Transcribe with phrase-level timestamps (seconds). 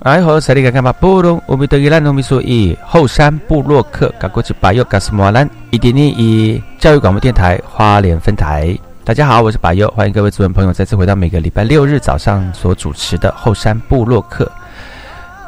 [0.00, 8.74] 哎好，萨利卡卡巴布隆，我们德伊兰农民说以后山布洛克，赶过去巴佑嘎斯莫兰，一点点以教育广播电台花莲分台。
[9.04, 14.50] 大家好，我是巴佑，欢迎各位主人朋友再次回到每个礼拜六日早上所主持的后山布洛克。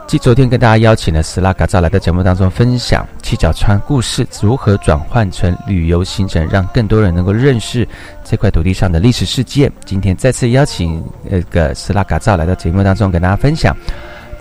[0.07, 7.89] 继昨天跟大家邀请了斯拉嘎扎来到节目当中分享七角川故事如何转换成旅游行程，让更多人能够认识
[8.23, 9.73] 这块土地上的历史事件。
[9.87, 13.75] 今天再次邀请那个斯拉嘎扎来到节目当中跟大家分享。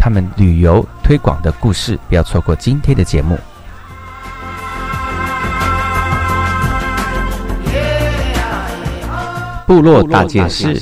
[0.04, 3.38] 他们旅游推广的故事，不要错过今天的节目。
[9.68, 10.74] 部落大件事。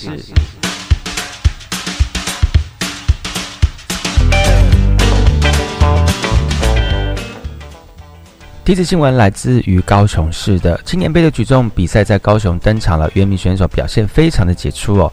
[8.63, 13.11] 第一次新闻来自于高雄市的青年杯的举重比赛，在高雄登场了。
[13.15, 15.11] 原名选手表现非常的杰出哦。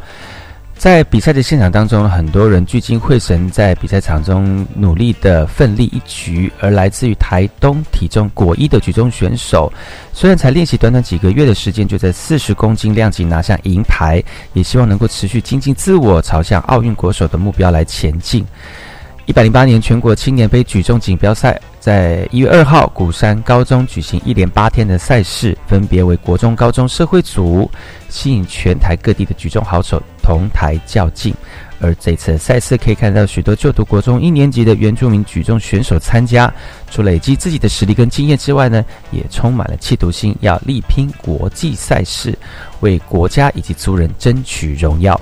[0.76, 6.52] 在比赛的现场当中，很多人聚精会神在比赛场中努力的奋力一局。
[6.60, 9.72] 而来自于台东体重果一的举重选手，
[10.12, 14.22] 虽然才练习短短几个月的时间，就在四十公斤量级拿下银牌，
[14.52, 18.44] 也希望能够持续精进自我，朝向奥运国手的目标来前进。
[19.24, 27.70] 一百零八年全国青年杯举重锦标赛在一月二号，鼓山高中举行一连八天的赛事，分别为国中、高中、社会组，
[28.08, 31.32] 吸引全台各地的举重好手同台较劲。
[31.78, 36.52] 而这次赛事可以看到许多就读国中一年级的原住民举重选手参加，
[36.90, 42.36] 除累积自己的实力跟经验之外呢，也充满了企图心，要力拼国际赛事，
[42.80, 45.20] 为国家以及族人争取荣耀。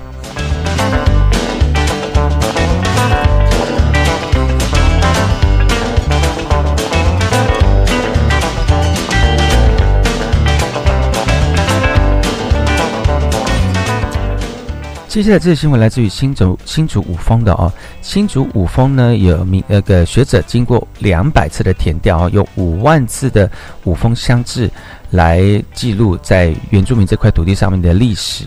[15.15, 17.71] 接下来这个新闻来自于新竹新竹五峰的哦，
[18.01, 23.49] 新竹五峰呢有名那个学者经过两百次的填调哦，有五万次的
[23.85, 24.69] 五峰乡志
[25.11, 25.41] 来
[25.73, 28.43] 记录在原住民这块土地上面的历史，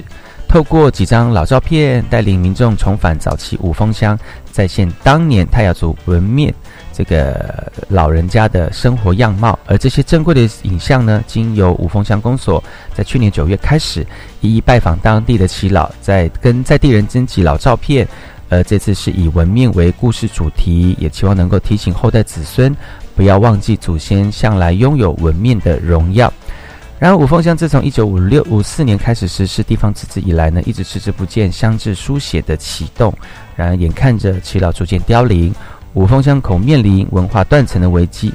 [0.46, 4.18] 透过几张老照片，带领民众重返早期五峰乡，
[4.52, 6.54] 再现当年泰雅族文面。
[6.98, 12.60] 这个老人家的生活样貌，而这些珍贵的影像呢，经由五峰乡公所
[12.92, 14.04] 在去年九月开始
[14.40, 18.04] 一一拜访当地的耆老，在跟在地人征集老照片，
[18.48, 22.76] 而这次是以纹面为故事主题，也期望能够提醒后代子孙
[23.14, 26.32] 不要忘记祖先向来拥有纹面的荣耀。
[26.98, 33.14] 然而，五峰乡自从一九五六五四年开始实施地方自治以来呢，一直迟迟不见乡志书写的启动。
[33.54, 35.54] 然而，眼看着耆老逐渐凋零。
[35.98, 38.32] 五峰乡口面临文化断层的危机，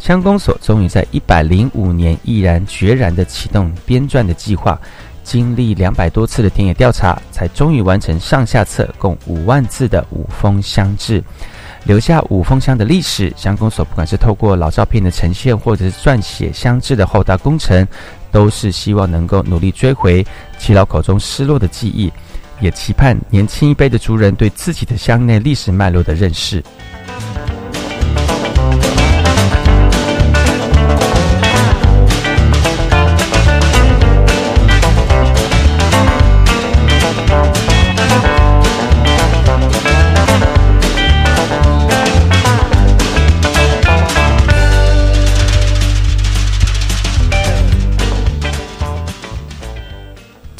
[0.00, 4.80] 乡公所终于在一百零五年毅然决然地启动编撰的计划，
[5.22, 11.22] 经历两百多次的田野调查，才终于完成上下册共五万字的五峰乡志，
[11.84, 13.30] 留下五峰乡的历史。
[13.36, 17.86] 乡公所不管是透过老照片的呈现，或者是撰写乡志的厚大工程，
[18.30, 20.24] 都是希望能够努力追回
[20.58, 22.10] 七老口中失落的记忆。
[22.62, 26.62] 也期盼年轻一辈的族人对自己的乡内历史脉络的认识。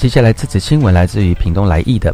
[0.02, 2.12] 接下来这则新闻来自于屏东来意的，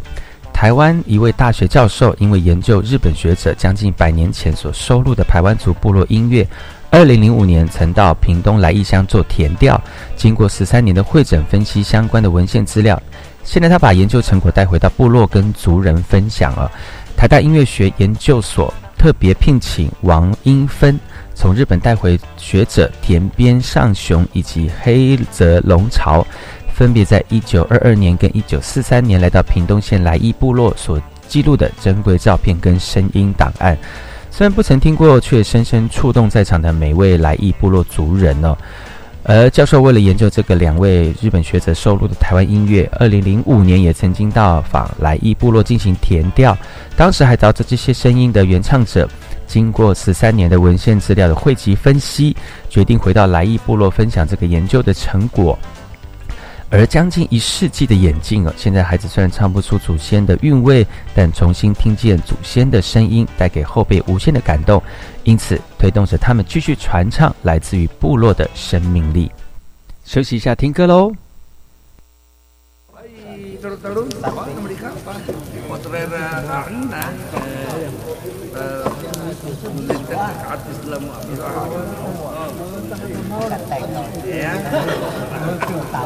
[0.53, 6.47] 台湾一位大学教授因为研究日本学者将近百年前所收录的台湾族部落音乐，
[6.91, 9.81] 二零零五年曾到屏东来义乡做填调，
[10.15, 13.01] 经过十三年的会诊分析相关的文献资料，
[13.43, 16.71] 现在他把研究成果带回到部落跟族人分享了。
[17.17, 20.99] 台大音乐学研究所特别聘请王英芬，
[21.33, 26.23] 从日本带回学者田边上雄以及黑泽龙朝，
[26.79, 30.97] 分别在一九二二年跟一九四三年来到屏东县来义部落所
[31.27, 33.77] 记录的珍贵照片跟声音档案。
[34.31, 38.57] 虽然不曾听过，却深深触动在场的每位来义部落族人哦。
[39.23, 46.57] 而教授为了研究这个两位日本学者收录的台湾音乐，二零零五年也曾经到访来义部落进行填调，
[46.95, 49.05] 当时还找着这些声音的原唱者，
[49.45, 52.33] 经过十三年的文献资料的汇集分析，
[52.69, 55.59] 决定回到来义部落分享这个研究的成果。
[56.71, 60.85] 而将近一世纪的演进哦，现在孩子虽然唱不出祖先的韵味，
[61.15, 64.81] 但重新听见祖先的声音，带给后辈无限的感动，
[65.23, 69.31] 因此推动着他们继续传唱来自于部落的生命力。
[70.05, 71.11] 休息一下，听歌喽。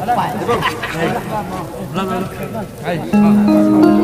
[0.04, 4.03] 来来来来来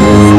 [0.00, 0.29] Amen.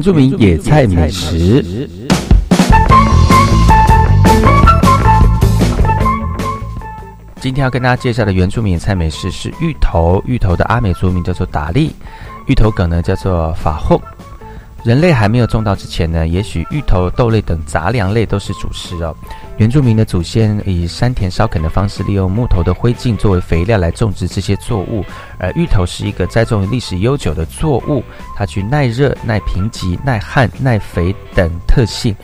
[0.00, 1.62] 原住民野菜美食。
[7.38, 10.22] 今天要跟大家介绍的原住民野菜美食是芋头。
[10.24, 11.94] 芋头的阿美族名叫做达利，
[12.46, 14.00] 芋头梗呢叫做法后。
[14.82, 19.14] 人类还没有种到之前呢，也许芋头、豆类等杂粮类都是主食哦。
[19.58, 25.04] 原住民的祖先以山田烧垦的方式，利用木头的灰烬作为肥料来种植这些作物。
[25.40, 28.04] 而芋头是一个栽种历史悠久的作物，
[28.36, 32.14] 它具耐热、耐贫瘠、耐旱、耐肥等特性。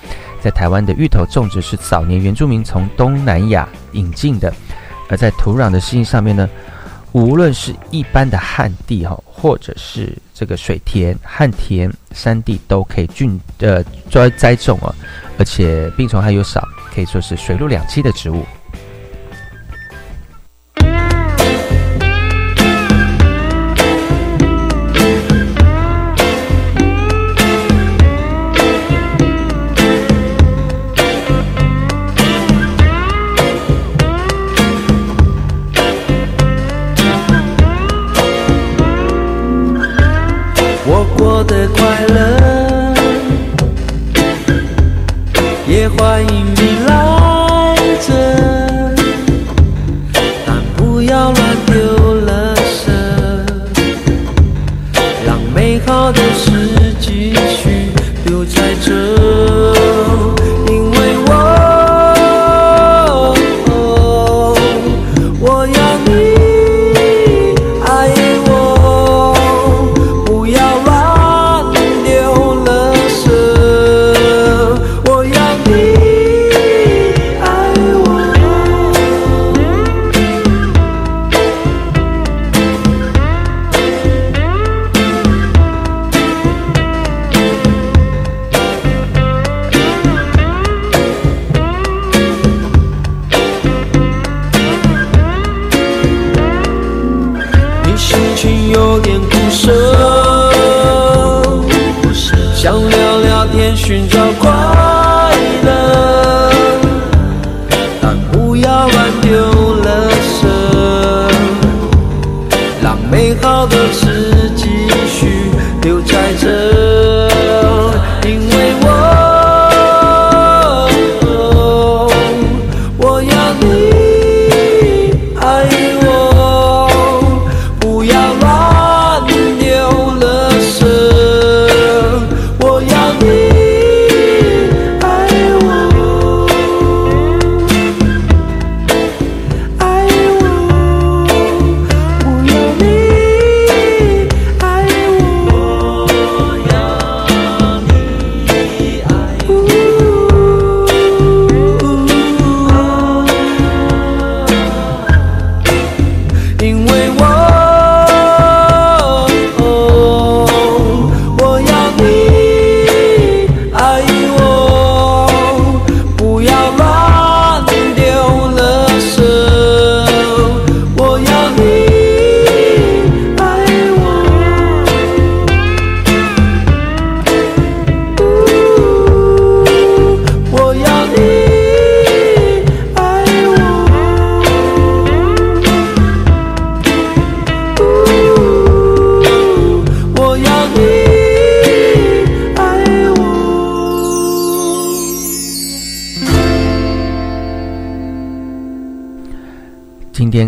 [0.42, 4.52] 在台湾的芋头种植是早年原住民从东南亚引进的，
[5.08, 6.48] 而在土壤的适应上面呢，
[7.12, 14.94] 无论是一般的旱地哈，或者是这个水田、旱田、山地，都可以菌呃栽栽种啊，
[15.38, 16.62] 而且病虫害又少。
[16.94, 18.42] 可以说是水陆两栖的植物。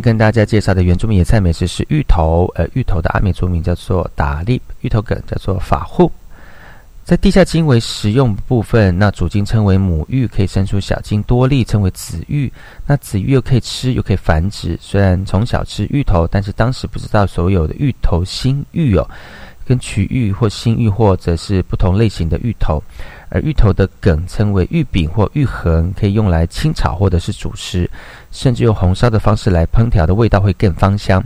[0.09, 6.11] 跟大家介绍的原住民野菜美食是芋头，呃，芋头的阿美族名叫做达利，芋头梗叫做法护。
[7.05, 12.51] 在地下茎为食用部分，那主茎称为母芋，可以生出小茎多粒，称为子芋。
[12.87, 14.79] 那子芋又可以吃，又可以繁殖。
[14.81, 19.07] 虽然从小吃芋头，但是当时不知道所有的芋头新芋哦，
[19.67, 22.83] 跟曲芋或新芋或者是不同类型的芋头。
[23.31, 27.89] 而芋头的梗称为芋饼或芋横，可以用来清炒或者是煮食，
[28.31, 31.23] 甚至用红烧的方式来烹调的味道会更芳香。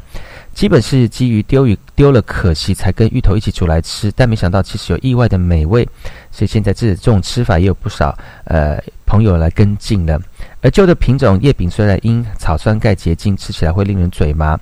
[0.52, 5.88] 基本是基于丢鱼丢了可惜才跟芋头一起煮来吃，但没想到其实有意外的美味，
[6.30, 10.20] 所以现在这这种吃法也有不少呃朋友来跟进了。
[10.60, 14.58] 而旧的品种叶饼虽然因草酸钙结晶，吃起来会令人嘴麻。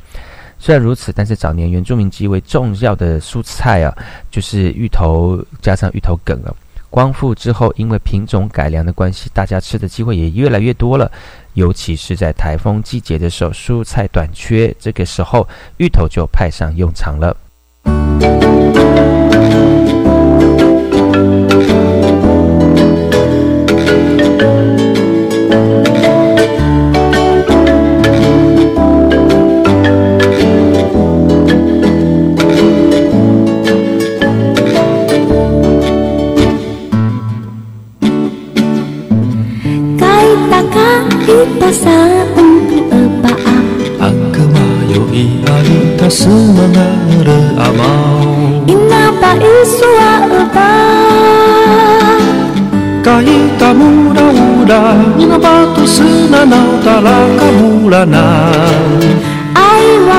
[0.60, 3.92] 虽然如此，但是早年原住民极为重要的蔬菜啊，
[4.30, 6.54] 就是芋头加上芋头梗啊。
[6.90, 11.10] 光复之后，因为品种改良的关系，大家吃的机会也越来越多了。
[11.54, 17.36] 尤其是在台风季节的时候，蔬菜短缺，这个时候芋头就派上用场了。
[41.58, 41.96] pasa
[42.36, 42.50] un
[43.22, 43.56] pa a
[44.06, 46.86] Angka mayo i ari ta sumana
[47.66, 50.12] amau Inna pa isu a
[50.56, 50.70] kaita
[53.06, 54.82] Kai ta mura ura
[55.22, 58.24] Inna pa tu suna na ta la ka mura na
[59.66, 60.18] Ai wa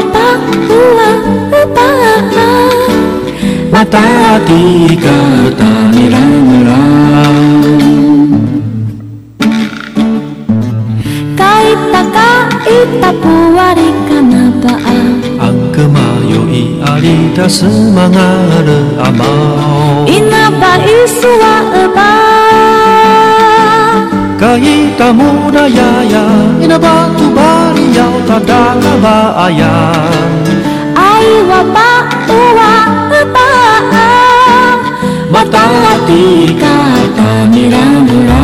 [3.72, 5.72] Mata di kata
[16.92, 18.68] Alida semangat
[19.02, 20.06] amao.
[20.06, 22.12] Inapa isua eba.
[24.42, 26.26] Kaita muda yaya
[26.58, 29.94] Inapa tubari yau tadaka bahaya
[30.98, 32.74] Aiwa ba uwa
[33.22, 33.50] eba.
[35.30, 38.42] Mata hati kata mirandura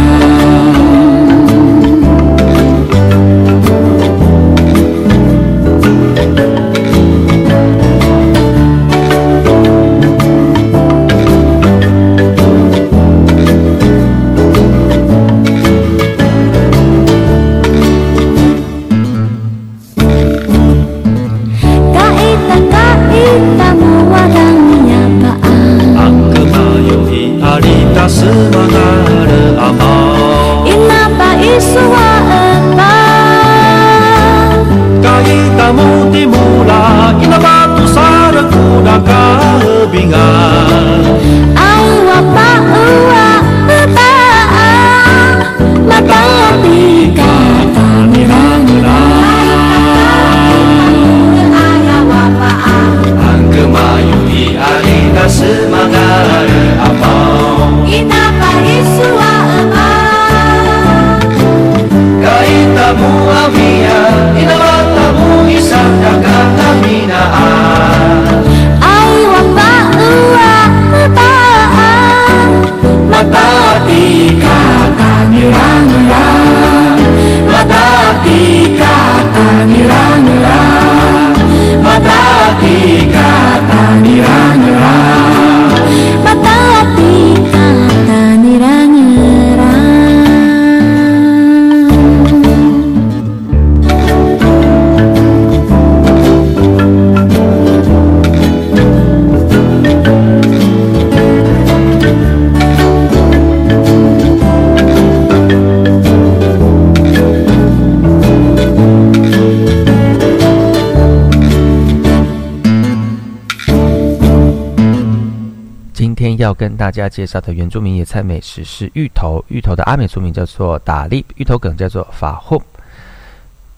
[116.48, 119.44] 要跟大家介绍的原住民野菜美食是芋头。
[119.50, 122.62] 芋头的阿美族名叫做打粒，芋头梗叫做法后。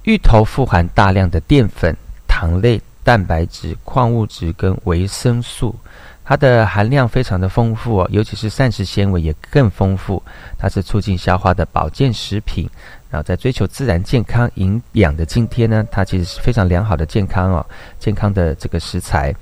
[0.04, 1.96] 芋头富含大量的淀粉、
[2.28, 5.76] 糖类、蛋白质、矿物质跟维生素，
[6.24, 10.22] 它的含量非常的丰富哦，尤其是膳食纤维也更丰富。
[10.60, 12.70] 它是促进消化的保健食品。
[13.10, 17.66] 然后在追求自然健康营养的今天呢，它其实是非常良好的健康哦，
[18.00, 19.34] 健康的这个食材。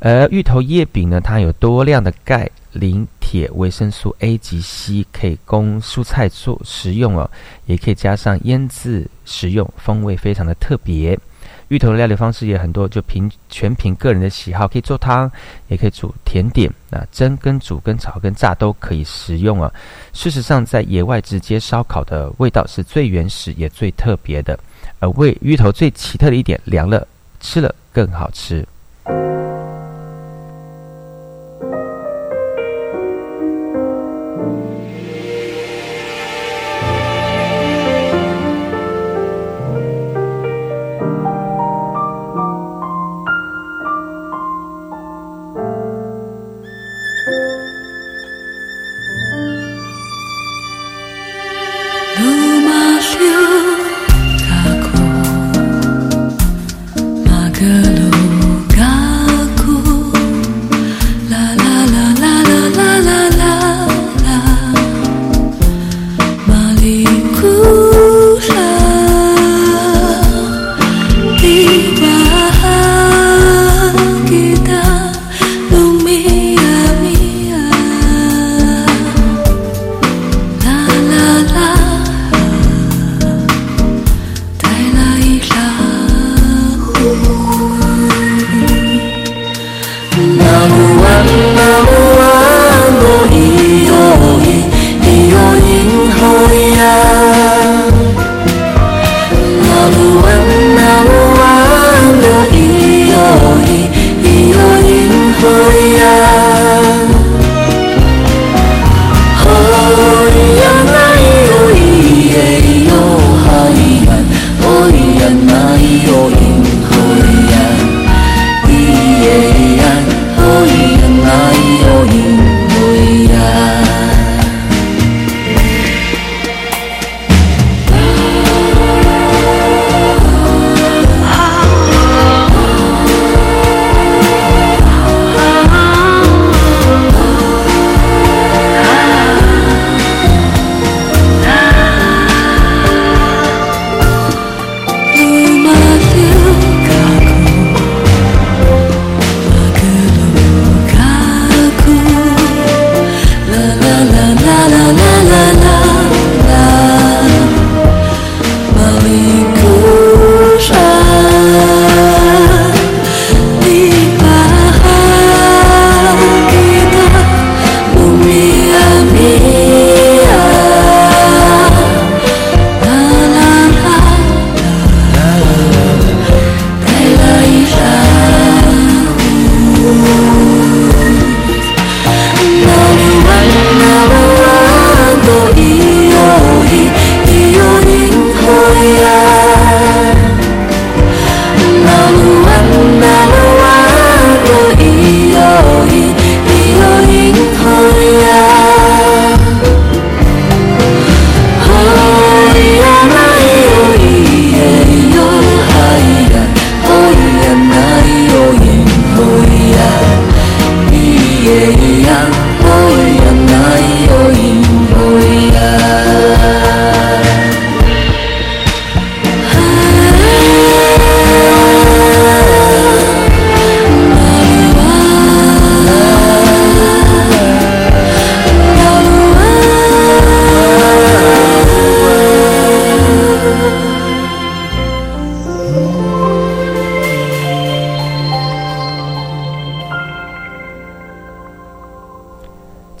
[0.00, 7.28] 而芋头叶饼呢，它有多量的钙、磷、铁、维生素 A 及 C，可以供蔬菜做食用哦，
[7.66, 11.18] 也可以加上腌制食用，风味非常的特别。
[11.66, 15.30] 芋头的料理方式也很多，就凭全凭个人的喜好，可以做汤，
[15.66, 19.70] 也可以煮甜点，那蒸、跟煮、跟炒、跟炸都可以食用啊。
[20.14, 24.58] 事实上，在野外直接烧烤的味道是最原始也最特别的，
[25.00, 27.06] 而味芋头最奇特的一点，凉了
[27.40, 28.66] 吃了更好吃。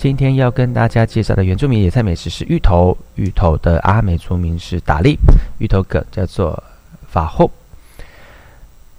[0.08, 5.18] 今天要跟大家介绍的原住民野菜美食是芋头，芋头的阿美族名是达利，
[5.58, 6.62] 芋头梗叫做
[7.06, 7.50] 法后。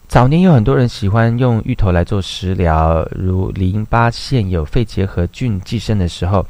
[0.07, 6.45] 早年有很多人喜欢用芋头来做食疗，如淋巴腺有肺结核菌寄生的时候，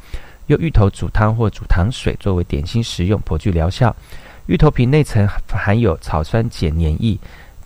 [0.48, 3.96] 用芋头煮汤或煮糖水作为点心食用，颇具疗效。
[4.48, 7.18] 芋头皮内层含有草酸碱黏液。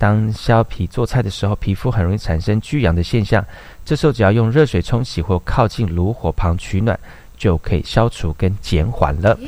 [0.03, 3.41] 当削皮做菜的时候，皮肤很容易产生巨痒的现象。
[3.85, 6.99] 这时候只要用热水冲洗或靠近炉火旁取暖，
[7.37, 9.39] 就可以消除跟减缓了。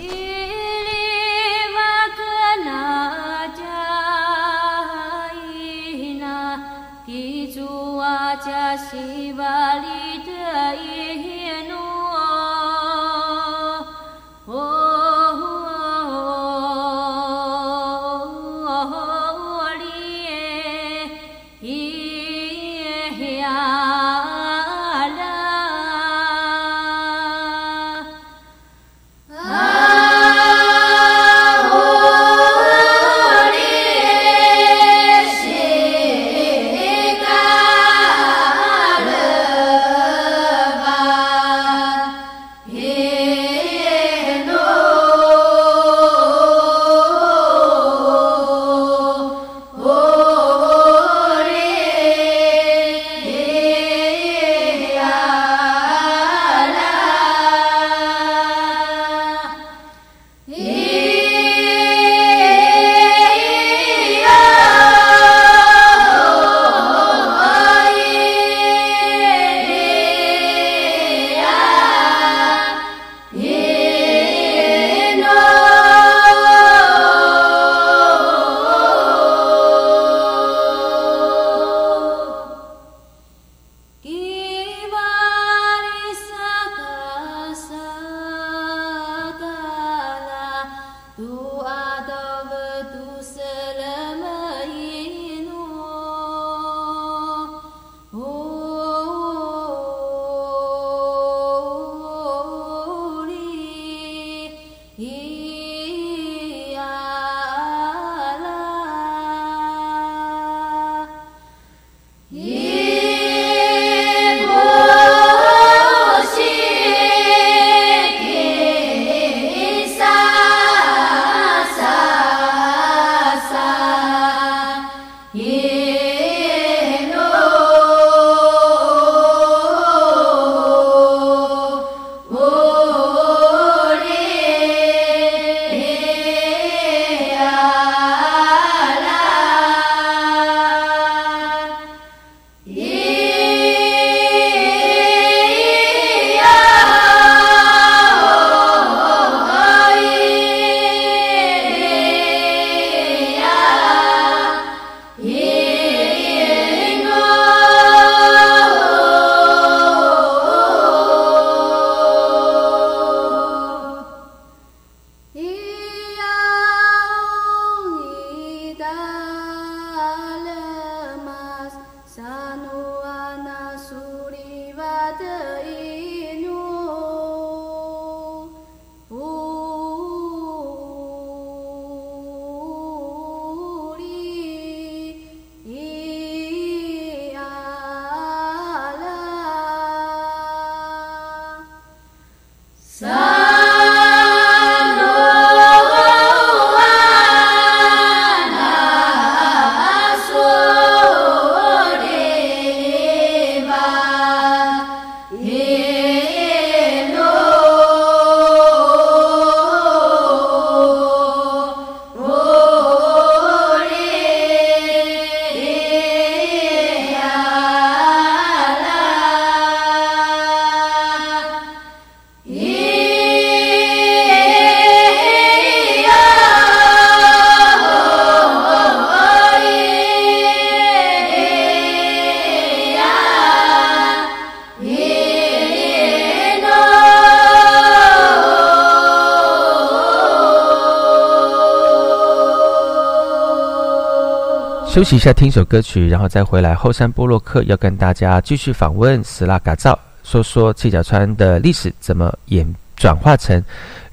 [244.96, 246.74] 休息一下，听首歌曲，然后再回来。
[246.74, 253.62] 后山波洛克要跟大家继续访问斯拉嘎造，说说七角川的历史怎么演转化成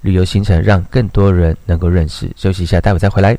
[0.01, 2.29] 旅游行程，让更多人能够认识。
[2.35, 3.39] 休息一下，待会再回来。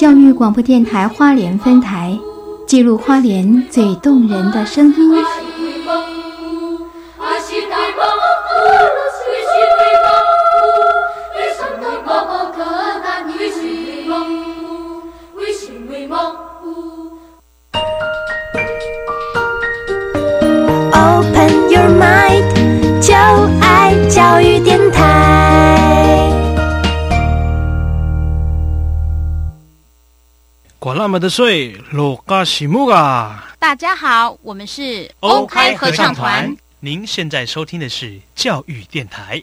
[0.00, 2.18] 教育广播电台花莲分台，
[2.66, 5.39] 记录花莲最动人的声音。
[31.10, 33.52] 么的水，罗嘎西木嘎！
[33.58, 36.56] 大家好，我们是欧开合唱团。
[36.78, 39.42] 您现在收听的是教育电台。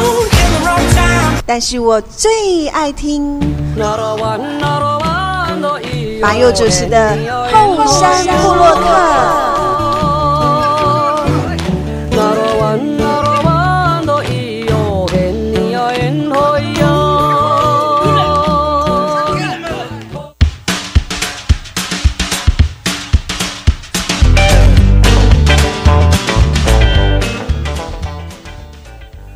[0.00, 1.42] Cool in the wrong time.
[1.44, 3.38] 但是我最爱听
[6.22, 7.18] 马佑主持的
[7.52, 9.53] 后山部落客。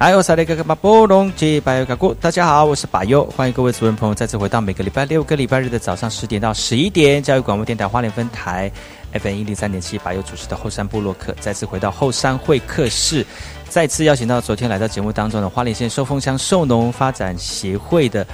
[0.00, 8.70] 嗨，我是那个马波龙吉巴尤卡古，大家好，我是巴尤，欢迎各位主人朋友再次回到每个礼拜六跟礼拜日的早上十点到十一点，教育广播电台花莲分台
[9.12, 13.26] FM 一零三点七，巴尤主持的后山部落客，再次回到后山会客室，
[13.68, 18.24] 再次邀请到昨天来到节目当中的花莲县寿丰乡寿农发展协会的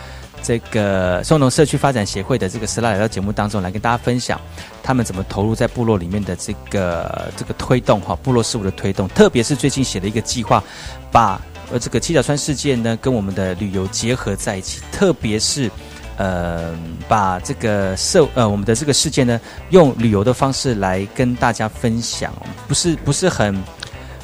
[0.43, 4.39] 这个松农社区发展协会的这个斯拉来到节目当中来跟大家分享
[4.83, 10.63] 他们怎么投入在部落里面的这个这个推动哈部落事务的推动，特别是最近写了一个计划，
[11.11, 11.41] 把
[11.73, 15.71] 呃这个七角川事件呢跟我们的旅游结合在一起，特别是。
[16.17, 16.73] 呃，
[17.09, 22.33] 把这个社呃我们的这个事件呢，用旅游的方式来跟大家分享，
[22.69, 23.53] 不是不是很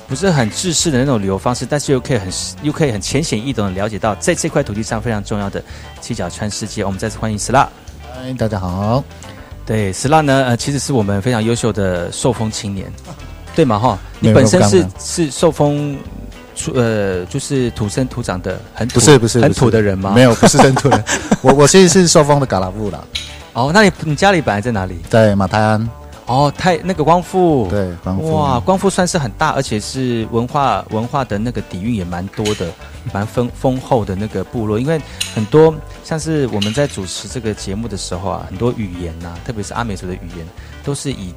[0.07, 5.61] 不是很制式的那种旅游方式，但是又可以很又可以很浅显易懂的了解到，在这块土地上非常重要的
[6.01, 6.85] 七角川世界。
[6.85, 7.67] 我们再次欢迎 Sla，
[8.15, 9.03] 嗨，大家好。
[9.67, 12.89] 对，Sla 呢，呃，其实是我们非常优秀的受封青年，
[13.57, 13.81] 对嘛？
[13.81, 15.99] 哈，你本身是是受封
[16.61, 20.13] 出呃，就是土生土长的很土不是不是很土的人吗？
[20.15, 21.05] 没有，不是很土人。
[21.43, 23.03] 我我其实是受封的嘎拉布啦，
[23.55, 24.99] 哦，那你你家里本来在哪里？
[25.09, 25.89] 在马泰安。
[26.27, 32.71] 哦，太那个光复，对，光复哇，光复算是很大，而且是文化文化的那个底蕴也蛮多的，
[33.13, 34.79] 蛮丰丰厚的那个部落。
[34.79, 35.01] 因为
[35.35, 40.47] 很多像是我们在主持这个节目的时候啊，很多语言呐、特别是阿美族的语言，
[40.85, 41.35] 都是以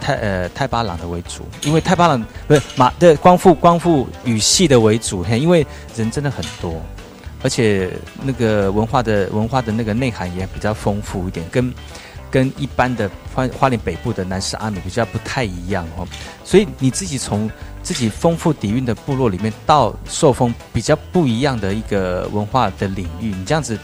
[0.00, 5.66] 泰呃泰巴朗的为主，因为泰巴朗不是马对光复光复语系的为主，嘿，因为
[5.96, 6.74] 人真的很多。
[7.42, 7.92] 而且
[8.22, 11.72] 那个文化的文化的那个内涵也比较丰富一点，跟
[12.30, 16.08] 跟一般的花花莲北部的南势阿美比较不太一样哦。
[16.42, 17.48] 所以你自己从
[17.82, 23.78] 自己丰富底蕴的部落里面到受封比较不一样的一个文化的领域，你这样子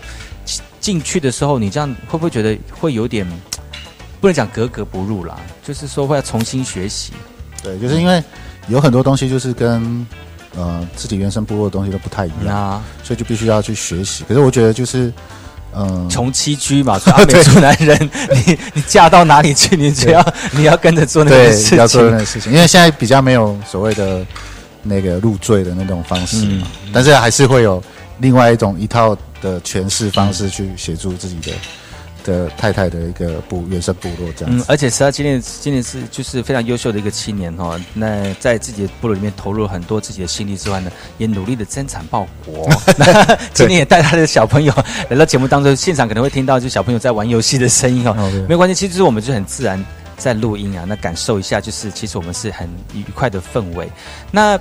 [0.81, 3.25] 进去的时候，你这样会不会觉得会有点
[4.23, 5.37] 不能讲格格不入啦？
[5.67, 7.13] 就是说会要重新学习。
[7.63, 8.23] 对，就是因为
[8.69, 10.07] 有很多东西就是跟
[10.57, 14.25] 呃自己原生部落的东西都不太一样，啊，所以就必须要去学习。
[14.29, 15.13] 可是我觉得就是
[15.75, 18.11] 嗯，穷栖居嘛， 所以阿美族男人，
[18.47, 24.25] 你你嫁到哪里去，你只要 你要跟着做那个事情，要做那个事情，因为现在比较没有所谓的
[24.83, 27.83] 那个入赘的那种方式嘛，嗯但是还是会有
[28.19, 31.53] 另外一种一套的诠释方式去协助自己的
[32.25, 37.81] 的太太的一个部原生部落这样子。，嗯而且实际上今年今年是就是非常优秀的一个青年哈、哦。
[37.95, 42.69] 那在自己的部落里面投入了很多自己的心力之外呢，也努力的增产报国。
[42.97, 44.73] 那今天也带他的小朋友
[45.11, 48.15] 来到节目当中，现场可能会听到就小朋友在玩游戏的声音哦。
[48.17, 49.85] 哦没有关系，其实我们就很自然
[50.17, 53.91] 在录音啊，那感受一下，就是其实我们是很愉快的氛围。
[54.31, 54.59] 那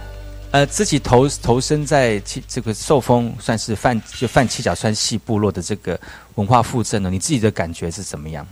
[0.51, 5.99] 呃，自己投投身在七这个受封算是泛就泛七角川系部落的这个
[6.35, 8.45] 文化复振呢，你自己的感觉是怎么样？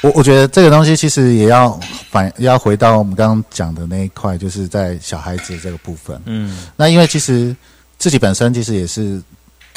[0.00, 1.78] 我我觉得这个东西其实也要
[2.10, 6.20] 反要回到我们刚刚讲的那一块，就是在小孩子这个部分。
[6.24, 7.54] 嗯那因为其实
[7.98, 9.22] 自己本身其实也是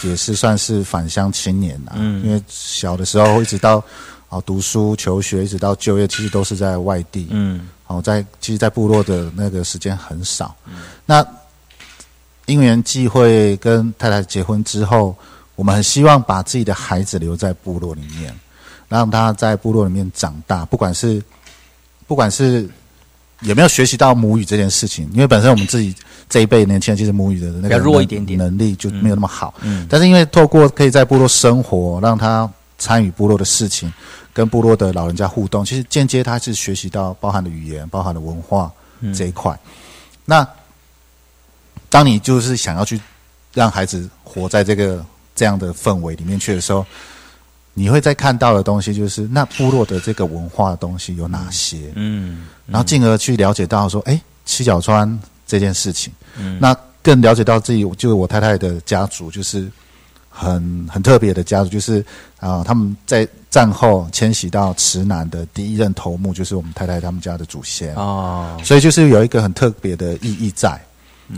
[0.01, 3.83] 也是算是返乡青年啊、嗯因为小的时候一直到
[4.29, 7.27] 啊读书求学，一直到就业，其实都是在外地。
[7.29, 10.55] 嗯哦，在其实，在部落的那个时间很少。
[11.05, 11.25] 那
[12.45, 15.15] 因缘际会跟太太结婚之后，
[15.55, 18.33] 我们很希望把自己的孩子留在部落里面，
[18.89, 21.23] 让他在部落里面长大，不管是
[22.07, 22.69] 不管是
[23.41, 25.93] 有没有学习到母语这件事情，因为本身我们自己
[26.29, 29.53] 这一辈年轻人其实母语的那个能弱一点点能力就没有那么好。
[29.61, 33.91] 嗯但是因为透过可以在部落生活，让他参与部落的事情，
[34.35, 38.69] 跟部落的老人家互动，其实间接他是学习到包含的语言、包含的文化
[38.99, 39.13] 嗯。
[39.13, 39.57] 这一块。
[40.25, 40.45] 那
[41.89, 42.99] 当你就是想要去
[43.53, 46.85] 让孩子活在这个这样的氛围里面去的时候，
[47.73, 52.47] 你会在看到的东西就是那部落的这个文化的东西有哪些，嗯。
[52.67, 55.17] 然后进而去了解到说，哎，七角川
[55.47, 56.59] 这件事情，嗯。
[56.59, 59.71] 那更了解到自己就是我太太的家族，就是
[60.29, 62.05] 很很特别的家族，就是
[62.39, 63.25] 啊、他们在
[63.55, 70.77] 战后迁徙到池南的第一任头目，就是我们太太他们家的祖先，哦，所以就是有一个很特别的意义在。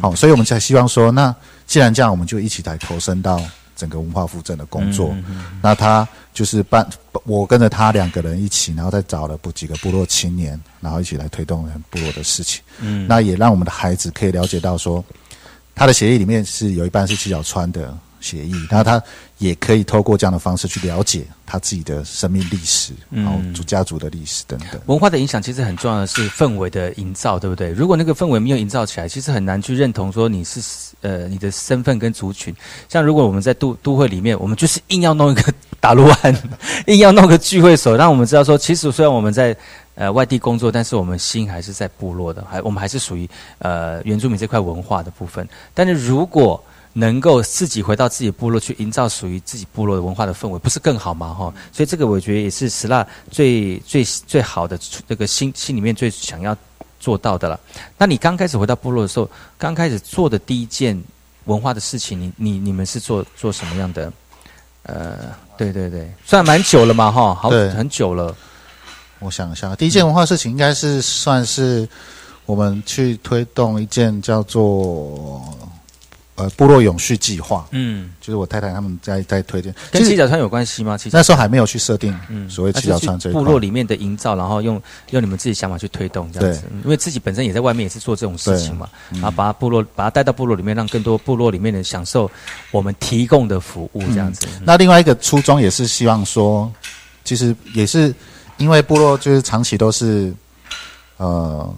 [0.01, 1.34] 好、所以我们才希望说，那
[1.68, 3.39] 既然这样，我们就一起来投身到
[3.76, 5.09] 整个文化复振的工作。
[5.11, 6.89] 嗯嗯那他就是办，
[7.24, 12.63] 我跟着他两个人一起，然后再找了不几个部落青年，然后一起来推动部落的事情。
[12.80, 15.05] 嗯那也让我们的孩子可以了解到说，
[15.76, 17.95] 他的协议里面是有一半是七角川的
[18.28, 19.01] 协议，然后他
[19.38, 24.82] 也可以透过这样的方式去了解他自己的生命历史，嗯然后主家族的历史等等。
[24.88, 27.69] 文化的影响其实很重要的是氛围的营造，对不对？
[27.71, 30.59] 如果那个氛围没有营造起来，其实很难去认同说你是
[31.01, 32.53] 呃你的身份跟族群。
[32.89, 36.36] 像如果我们在都都会里面，我们就是硬要弄一个 打撸案，
[36.88, 39.55] 硬要弄个聚会所，让我们知道说，其实虽然我们在
[39.95, 45.47] 呃外地工作，但是我们心还是在部落的，还我们还是属于呃原住民这块文化的部分。
[45.73, 46.61] 但是如果
[46.97, 51.31] 能够自己回到自己部落去营造属于自己部落的文化的氛围，不是更好吗？
[51.31, 56.57] 哈，所以这个我觉得也是石蜡最最最好的这个心心里面最想要
[56.99, 57.59] 做到的了。
[57.99, 59.29] 那你刚开始回到部落的时候，
[59.59, 60.99] 刚开始做的第一件
[61.45, 64.11] 文化的事情，你你你们是做做什么样的？
[64.81, 68.35] 呃，对对对，算蛮久了嘛，哈，好很久了。
[69.19, 71.87] 我想一下，第一件文化事情应该是算是
[72.47, 75.43] 我们去推动一件叫做
[76.38, 80.95] 呃部落永续计划，嗯，就是我太太他们在在推荐，跟七角川有关系吗？
[80.95, 82.47] 其实那时候还没有去设定嗯。
[82.47, 92.29] 所谓七角川这一部落里面的营造，然后用用你们自己想法去推动这样子，因为自己本身也在外面也是做这种事情嘛，嗯然后把它部落把它带到部落里面，让更多部落里面的人享受
[92.69, 94.45] 我们提供的服务这样子。
[94.53, 94.61] 嗯。
[94.63, 96.71] 那另外一个初衷也是希望说，
[97.23, 98.13] 其实也是
[98.57, 100.31] 因为部落就是长期都是
[101.17, 101.73] 呃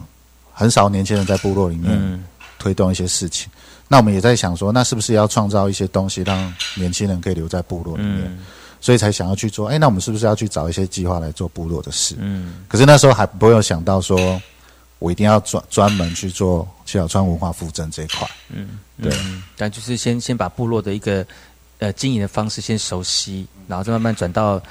[0.51, 2.25] 很少年轻人在部落里面嗯。
[2.61, 3.49] 推动一些事情。
[3.89, 8.21] 那我们也在想说，那是不是要创造一些东西，让年轻人可以留在部落里面？
[8.25, 8.39] 嗯
[8.81, 9.67] 所以才想要去做。
[9.67, 12.15] 哎，那我们是不是要去找一些计划来做部落的事？
[12.17, 14.41] 嗯可是那时候还不会有想到说，
[14.99, 18.25] 我一定要专专门去做七小川文化复振这一块。
[18.47, 21.27] 嗯，对嗯但就是先先把部落的一个
[21.79, 24.61] 呃经营的方式先熟悉，然后再慢慢转到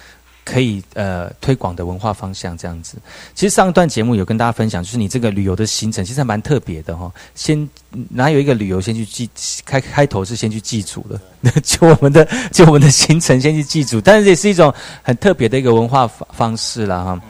[0.51, 2.97] 可以呃推广的文化方向这样子。
[3.35, 7.69] 其实上一段节目有跟大家分享，就是你这个旅游的行程其实还蛮特别的哈、先
[8.09, 9.29] 哪有一个旅游先去记
[9.67, 11.21] 开开头是先去祭祖的，
[11.61, 14.73] 就我们的就我们的行程先去祭祖，但是也是一种
[15.03, 17.23] 很特别的一个文化方方式啦哈。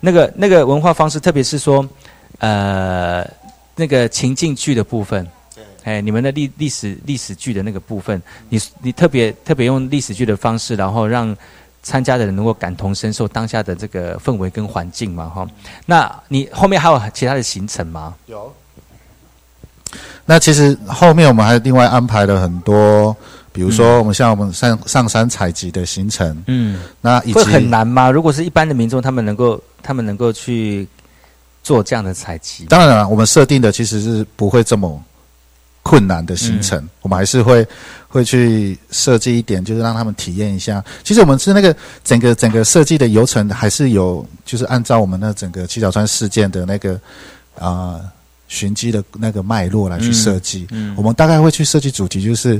[0.00, 1.88] 那个那个文化方式，特别是说
[2.38, 3.26] 呃
[3.74, 5.26] 那个情境剧的部分。
[5.84, 11.34] 哎，你们的历历史历史剧的那个部分，你你特别特别用历史剧的方式，然后让
[11.82, 15.46] 参加的人能够感同身受当下的这个氛围跟环境嘛，哈。
[15.86, 18.14] 那你后面还有其他的行程吗？
[18.26, 18.52] 有。
[20.26, 23.16] 那其实后面我们还另外安排了很多，
[23.50, 28.10] 比如说我们像我们上上山采集的行程，嗯，那以及会很难吗？
[28.10, 30.86] 如果是一般的民众，他们能够他们能够去
[31.62, 35.02] 做这样的采集，当然了，我们设定的其实是不会这么
[35.88, 37.66] 困难的行程，嗯我们还是会
[38.06, 40.84] 会去设计一点，就是让他们体验一下。
[41.02, 41.74] 其实我们是那个
[42.04, 46.94] 整个整个设计的流程，还是有就是按照我们那整个七角川事件的那个
[47.58, 48.10] 啊、呃
[48.48, 50.66] 寻机的那个脉络来去设计。
[50.70, 52.58] 嗯嗯我们大概会去设计主题，就是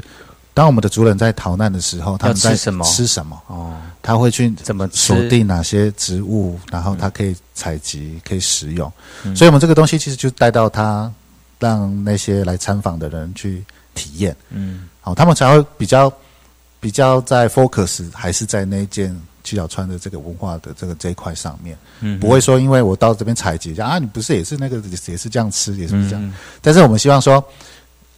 [0.52, 3.40] 当我们的族人在逃难的时候，他们在吃什么吃什么。
[3.46, 8.90] 哦，他会去怎么锁定哪些植物，然后他可以采集、可以食用。
[9.24, 11.10] 嗯所以，我们这个东西其实就带到他，
[11.58, 14.36] 让那些来参访的人去体验。
[14.50, 16.12] 嗯好、他们才会比较
[16.80, 26.22] 比较在 focus 还是在那件七角川的这个文化的这个这一块上面，嗯不会说因为我到这边采集啊，你不是也是那个也是这样吃，也是这样。
[26.22, 27.42] 嗯但是我们希望说，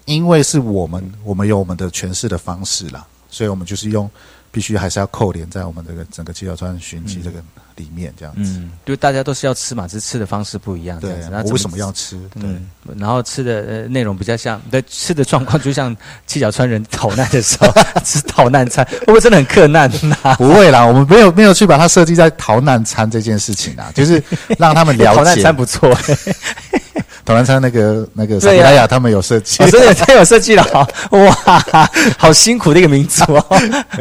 [0.07, 4.11] 因为是我们我们有我们的诠释的方式啦，所以我们就是用
[4.51, 7.42] 必须还是要扣连在我们这个整个七角川寻迹这个
[7.76, 8.59] 里面这样子。
[8.59, 11.28] 嗯，就大家都是要吃嘛，只是吃的方式不一样，这对样子。
[11.30, 12.16] 那我为什么要吃？
[12.34, 12.42] 对。
[12.42, 15.96] 嗯，然后吃的呃内容比较像，对吃的状况就像
[16.26, 17.72] 七角川人逃难的时候
[18.05, 24.22] 吃逃难餐，会不会真的很克难呐、 不会啦，我们没有没有去把它设计在逃难餐这件事情啊，就是
[24.59, 25.88] 让他们了解 逃难餐不错，
[27.31, 31.33] 逃难餐那个那个萨对呀布拉雅他们有设计，哦，真的 太有设计了，好哇，
[32.18, 33.47] 好辛苦的一个民族哦。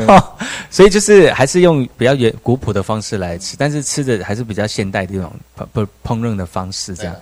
[0.08, 0.36] 哦
[0.72, 7.16] 所以就是还是用比较原古朴的方式来吃，但是吃的还是比较现代的一种烹不烹饪的方式这样。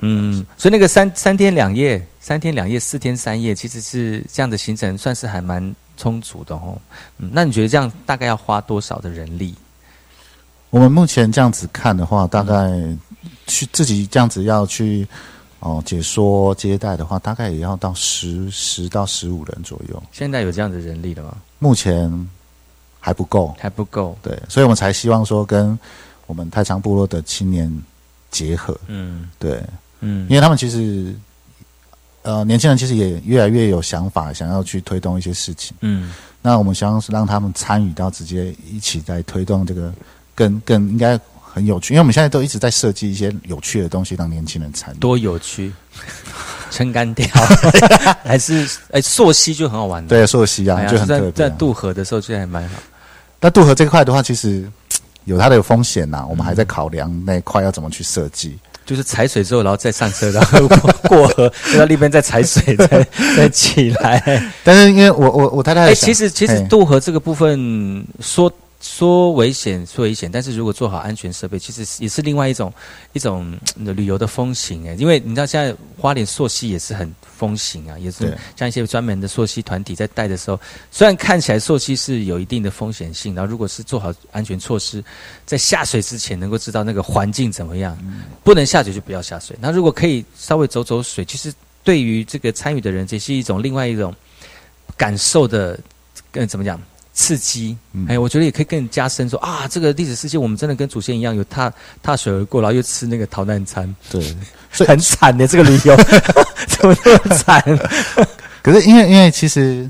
[0.00, 6.76] 嗯，所以那个三三天两夜、三天两夜、四天三夜，其实是这样的行程，算是还蛮充足的哦。
[7.18, 9.54] 嗯，那你觉得这样大概要花多少的人力？
[10.70, 12.54] 我们目前这样子看的话，大概
[13.46, 15.06] 去自己这样子要去
[15.60, 20.02] 哦解说接待的话，大概也要到十十到十五人左右。
[20.12, 21.36] 现在有这样的人力了吗？
[21.58, 22.28] 目前
[22.98, 24.16] 还不够，还不够。
[24.22, 25.78] 对，所以我们才希望说跟
[26.26, 27.70] 我们太仓部落的青年
[28.30, 28.78] 结合。
[28.86, 29.62] 嗯对，
[30.00, 31.14] 嗯因为他们其实
[32.22, 35.76] 呃年轻人其实也越来越有想法，想要去推动一些事情。
[35.80, 36.12] 嗯
[36.42, 39.92] 那我们想要是让他们参与到直接一起在推动这个
[40.34, 41.20] 更更应该
[41.52, 44.98] 很有趣，因为我们现在都一直在设计一些有趣的东西让年轻人参与。
[44.98, 45.72] 多有趣，
[46.70, 47.26] 撑杆跳
[48.24, 50.08] 还是哎溯溪就很好玩的。
[50.08, 51.32] 对，溯溪啊，哎就很在特别啊。
[51.36, 52.76] 在渡河的时候就还蛮好。
[53.40, 54.70] 那渡河这块的话，其实
[55.24, 58.58] 有它的风险呐、我们还在考量那一块要怎么去设计。
[58.86, 60.76] 就是踩水之后，然后再上车，然后过
[61.08, 64.42] 过河，再到那边再踩水，再再起来。
[64.64, 72.72] 但是因为我我我太太其实其实渡河这个部分说说危险说危险，但是如果做好安全设备，其实也是另外一种
[73.12, 80.58] 一种嗯旅游的风行哎，因为你知道现在花莲溯溪也是很风行啊，也是像一些专门的溯溪团体在带的时候，
[80.90, 85.04] 虽然看起来溯溪是有一定的风险性，然后如果是做好安全措施，
[85.44, 87.98] 在下水之前能够知道那个环境怎么样，
[88.42, 89.54] 不能下水就不要下水。
[89.60, 91.52] 那如果可以稍微走走水，其实
[91.84, 94.14] 对于这个参与的人，这是一种另外一种
[94.96, 95.78] 感受的，
[96.32, 96.80] 更怎么讲？
[97.20, 97.76] 刺激，
[98.08, 101.70] 哎，我觉得也可以更加深说啊，这个历史事件我们真的跟祖先一样，有踏
[102.02, 104.34] 踏水而过，然后又吃那个逃难餐，对，
[104.86, 105.94] 很惨的这个旅游，
[106.66, 107.62] 怎么那么惨？
[108.62, 109.88] 可是因为因为其实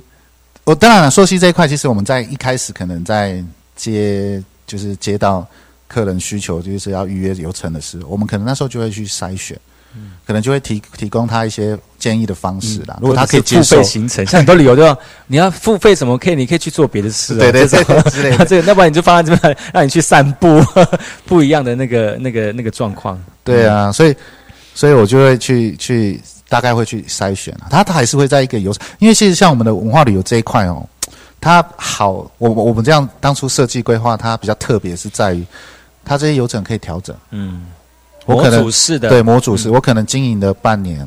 [0.64, 3.42] 我当然了，朔溪这一块，其实我们在一开始可能在
[3.76, 5.46] 接就是接到
[5.86, 9.56] 客人需求，就是要预约流程的时候，我们可能那时候就会去筛选。
[10.24, 12.98] 可能就会提提供他一些建议的方式啦。
[13.00, 14.98] 如果他可以接受像很多旅游都要
[15.28, 16.34] 你要付费，什么可以？
[16.34, 20.60] 你可以去做别的事、啊，对对对之类的 这个，要不然你就放在这边， 让你去散步，
[21.26, 23.22] 不一样的那个那个那个状况。
[23.44, 24.16] 对啊，所以
[24.74, 27.68] 所以我就会去去大概会去筛选啊。
[27.70, 30.84] 他他还是会在一个游，因为其实像我们的文化旅游这一块哦，
[31.40, 35.44] 它好，我我我们这样当初设计规划，它比较特别是在于，
[36.04, 37.14] 它这些游程可以调整。
[37.30, 37.66] 嗯，
[38.26, 41.06] 我可能模组式的对模组式，我可能经营了半年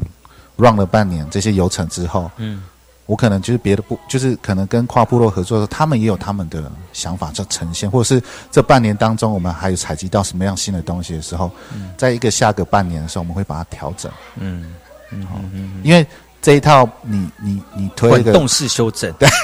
[0.58, 2.64] ，run 了半年这些流程之后，嗯，
[3.06, 11.52] 我可能就是别的部，就是可能跟跨部落合作的时候，他们也有他们的想法在呈现，或者是这半年当中，我们还有采集到什么样新的东西的时候，
[11.98, 14.74] 在一个下个半年的时候，我们会把它调整，嗯
[15.12, 16.06] 嗯嗯嗯，因为
[16.42, 19.30] 这一套你你你推一个滚动式修正，对。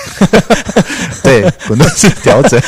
[1.22, 2.60] 对，滚动式调整。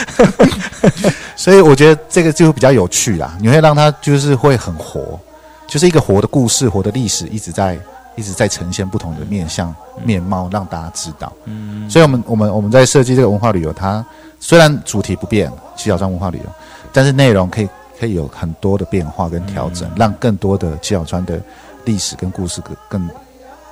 [1.36, 5.20] 所以我觉得这个就比较有趣啦，你会让它就是会很活，
[5.68, 7.80] 就是一个活的故事、活的历史，一直在
[8.22, 11.34] 一直在呈现不同的面相、面貌，让大家知道。
[11.46, 11.90] 嗯。
[11.90, 14.06] 所以我们我们我们在设计这个文化旅游，它
[14.40, 16.46] 虽然主题不变，七角川文化旅游，
[16.94, 17.70] 但是内容可以
[18.00, 21.42] 可以有很多的变化跟调整，让更多的七角川的
[21.84, 23.10] 历史跟故事更更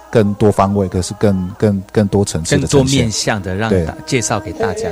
[0.10, 3.02] 更多方位，可是更更更多层次更多的呈现。
[3.02, 4.90] 面向的让大介绍给大家。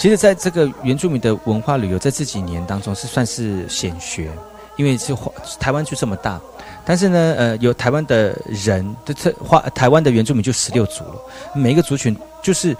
[0.00, 4.30] 其实，在这个原住民的文化旅游，在这几年当中是算是显学，
[4.78, 5.14] 因为是
[5.58, 6.40] 台湾就这么大，
[6.86, 11.16] 但是呢，呃，有台湾的人，这这华台湾的原住民就十六族了，
[11.54, 12.74] 每一个族群就是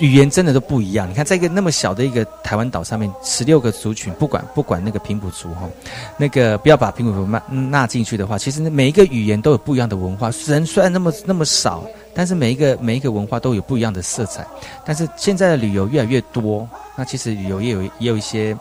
[0.00, 1.08] 语言真的都不一样。
[1.08, 5.70] 你看，在一个那么小的一个台湾岛上面，十六个族群，不管不管那个平埔族哈，
[6.16, 10.32] 那个不要把平埔族纳纳进去的话，其实每一个语言都有不一样的文化。
[10.48, 11.84] 人虽然那么那么少，
[12.14, 14.46] 但是每一个每一个文化都有不一样的色彩。
[14.84, 18.56] 但是现在的旅游越来越多，那其实旅游也有也有一些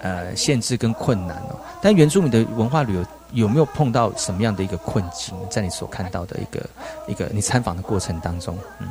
[0.00, 1.56] 呃限制跟困难哦。
[1.80, 5.34] 但原住民的文化旅游有没有碰到什么样的一个困境？
[5.50, 6.66] 在你所看到的一个
[7.06, 8.88] 一个你参访的过程当中，嗯，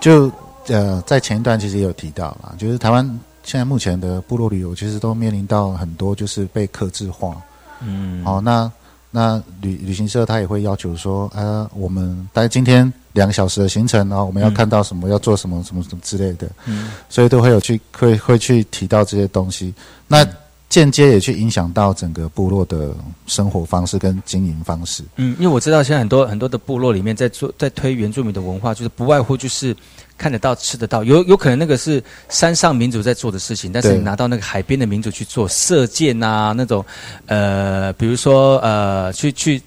[0.00, 0.30] 就
[0.66, 3.04] 呃，在前一段其实也有提到啦，就是台湾
[3.42, 7.40] 现在目前的部落旅游，其实都面临到很多就是被克制化。
[7.80, 8.70] 嗯好、那
[9.10, 19.72] 那旅旅行社他也会要求说，呃，我们大概今天两个小时的行程，然后我们要嗯看到什么，要做什么什么什么之类的，嗯所以都会有去会会去提到这些东西。
[20.06, 20.26] 那
[20.68, 22.94] 间接也去影响到整个部落的
[23.26, 25.02] 生活方式跟经营方式。
[25.16, 29.74] 嗯，因为我知道现在很多很多的部落里面在做在推原住民的文化，就是不外乎就是
[30.18, 36.84] 看得到、吃得到，有有可能那个是山上民族在做的事情，但是你拿到那个海边的民族去做射箭啊，那种
[37.26, 39.62] 呃，比如说呃，去去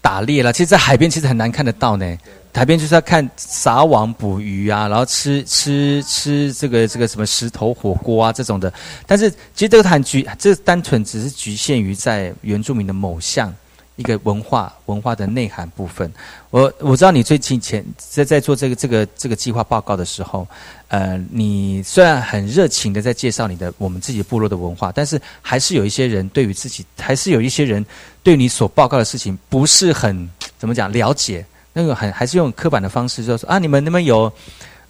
[0.00, 2.16] 打猎啦，其实，在海边其实很难看得到呢。
[2.56, 8.72] 海边就是要看撒网捕鱼啊，然后吃吃吃这个这个什么石头火锅啊这种的。
[9.08, 13.52] 但是其实这个很局，这单纯只是局限于在原住民的某项
[13.96, 16.12] 一个文化文化的内涵部分。
[16.50, 20.46] 我我知道你最近前在在做这个这个这个计划报告的时候，
[20.88, 27.84] 呃，你虽然很热情的在介绍你的我们自己部落的文化，但是还是有一些人对于自己，还是有一些人
[28.22, 30.28] 对你所报告的事情不是很
[30.58, 31.44] 怎么讲了解。
[31.76, 34.32] 那个很还是用刻板的方式，就说啊，你们那边有，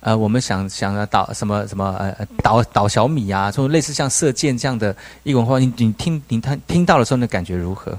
[0.01, 7.99] 呃，我们想想要导什么什么呃导导小米啊，这种类似像射箭这样的一个文化，你你听你听听到的时候，那感觉如何？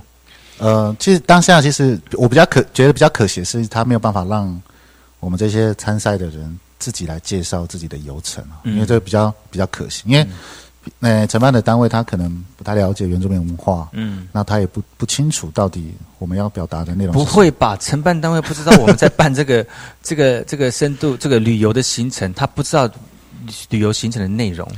[0.58, 4.62] 呃，其实当下其实我比较可觉得比较可惜的是，他没有办法让
[5.20, 10.28] 我们这些参赛的人自己来介绍自己的游程啊，因为这个比较比较可惜，因为。
[11.00, 17.12] 呃，承办的单位他可能不太了解原住民文化，嗯，那他也不不清楚到底我们要表达的内容。
[17.12, 17.76] 不会吧？
[17.78, 19.66] 承办单位不知道我们在办这个
[20.04, 22.88] 这个这个深度这个旅游的行程，他不知道
[23.72, 24.72] 旅游行程的内容。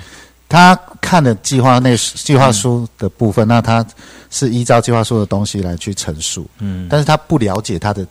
[0.49, 3.85] 他看的计划内计划书的部分，那他
[4.29, 8.05] 是依照计划书的东西来去陈述，嗯，但是他不了解他的。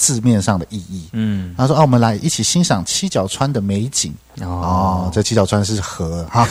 [0.00, 4.14] 字面上的意义，嗯，他说：“啊，我们来一起欣赏七角川的美景。
[4.42, 6.46] 哦，这七角川是河哈，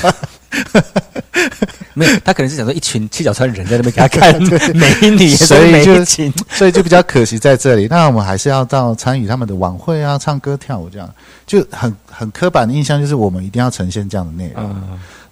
[1.96, 4.36] 没有，他可能是想说一群七角川人在那边给他看
[4.76, 6.04] 美女，所以就
[6.50, 7.88] 所以就比较可惜在这里。
[7.90, 11.10] 那我们还是要到参与他们的晚会啊，唱歌跳舞这样，
[11.48, 14.76] 就很很刻板的印象就是我们一定要呈现这样的内容。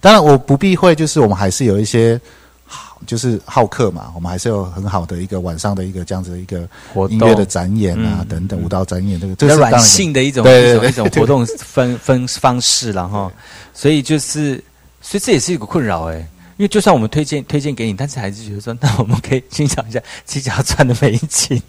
[0.00, 2.20] 当然，我不避讳，就是我们还是有一些
[2.64, 6.66] 好。”就是好客嘛，我们还是有很好的一个晚上的一个这样子的一个
[7.10, 13.30] 音乐的展演啊，等等舞蹈展演，这个这是软性的一种一种一种活动分 分方式，然后
[13.74, 14.54] 所以就是，
[15.02, 16.16] 所以这也是一个困扰哎，
[16.56, 21.62] 因为就算我们推荐推荐给你，但是还是觉得说，那我们可以欣赏一下七角川的美景，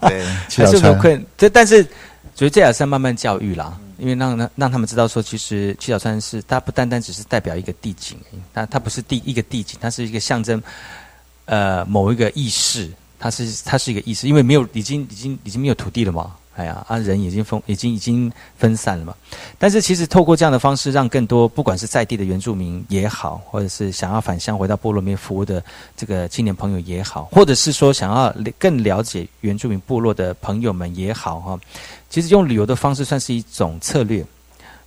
[0.00, 0.24] 对，
[0.56, 1.84] 还是有困，这但是
[2.34, 3.78] 觉得这也是慢慢教育啦。
[3.98, 8.16] 因为让让让他们知道说，其实七角川是它不单单只是代表一个地景，
[8.54, 10.62] 它它不是第一个地景，它是一个象征，
[11.46, 19.14] 呃，某一个意识，它是它是一个意识，因为没有已经已经已经没有土地了嘛，哎呀，啊人已经分已经已经分散了嘛。
[19.58, 25.62] 但是其实透过这样的方式，让更多不管是在地的原住民也好，或者是想要返乡回到部落里面服务的
[25.96, 31.58] 这个青年朋友也好，或者是说想要更了解原住民部落的朋友们也好，哈。
[32.10, 34.24] 其实用旅游的方式算是一种策略，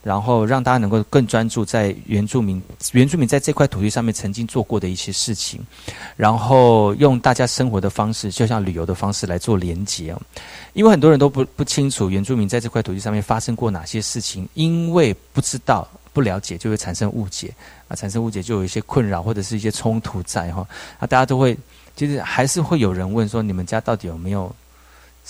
[0.04, 2.62] 然后让大家能够更专注在原住民
[2.94, 5.62] 原住民在这块土地上面曾经做过的一些事情，
[6.18, 10.16] 然后用大家生活的方式，就像旅游的方式来做连接。
[10.74, 17.54] 因为很多人都不不清楚原住民在这块土地上面发生过哪些事情，因为不知道不了解，就会产生误解
[17.88, 20.68] 啊，产生误解就有一些困扰或者是一些冲突在哈。
[21.00, 21.56] 那大家都会，
[21.96, 24.52] 其实还是会有人问说，你们家到底有没有？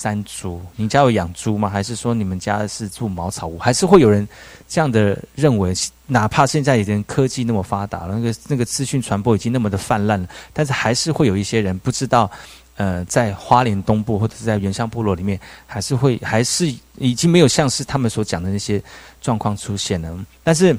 [0.01, 1.69] 山猪，你家有养猪吗？
[1.69, 3.59] 还是说你们家是住茅草屋？
[3.59, 4.27] 还是会有人
[4.67, 5.71] 这样的认为？
[6.07, 12.29] 哪怕现在已经科技那么发达了，那个那个资讯传播已经那么的泛滥了，但是还是会有一些人不知道，
[12.75, 18.81] 呃，在花莲东部或者是在原乡部落里面，还是会还是已经没有像是他们所讲的那些
[19.21, 20.25] 状况出现了。
[20.43, 20.75] 但是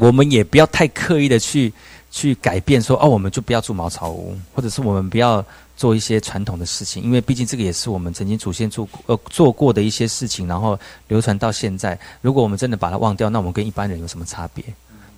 [0.00, 1.72] 我们也不要太刻意的去
[2.10, 5.44] 去改变，说哦，我们就不要住茅草屋，或者是我们不要。
[5.76, 11.98] 做一些传统的事情，因为毕竟这个也是我们曾经祖先做呃做过的一些事情，然后流传到现在。
[12.22, 14.64] 如果我们真的把它忘掉，那我们跟一般人有什么差别？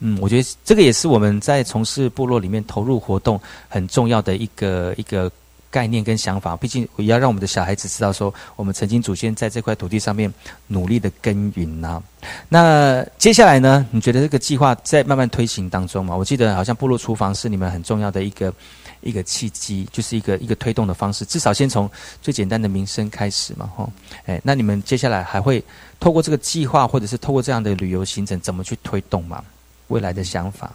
[0.01, 5.31] 嗯，我觉得这个也是我们在从事部落里面投入活动很重要的一个一个
[5.71, 6.57] 概念跟想法。
[6.57, 10.33] 毕竟也要让我们的小孩子知道，说我们曾经祖先在这块土地上面
[10.67, 12.03] 努力的耕耘呐。
[12.49, 13.87] 那接下来呢？
[13.91, 16.17] 你觉得这个计划在慢慢推行当中嘛？
[16.17, 18.53] 我记得好像部落厨房是你们很重要的一个。
[19.01, 21.91] 一个契机，就是一个一个推动的方式，至少先从
[22.21, 23.89] 最简单的民生开始嘛，哈，
[24.27, 25.63] 哎，那你们接下来还会
[26.01, 29.43] 透过这个计划，或者是透过这样的旅游行程，怎么去推动嘛？
[29.89, 30.71] 未来的想法？